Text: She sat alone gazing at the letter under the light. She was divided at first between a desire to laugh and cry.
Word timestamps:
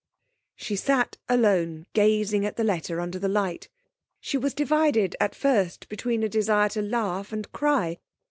She 0.55 0.75
sat 0.75 1.17
alone 1.29 1.85
gazing 1.93 2.43
at 2.43 2.55
the 2.55 2.63
letter 2.63 2.99
under 2.99 3.19
the 3.19 3.27
light. 3.29 3.69
She 4.19 4.35
was 4.35 4.55
divided 4.55 5.15
at 5.19 5.35
first 5.35 5.87
between 5.89 6.23
a 6.23 6.27
desire 6.27 6.69
to 6.69 6.81
laugh 6.81 7.31
and 7.31 7.51
cry. 7.51 7.99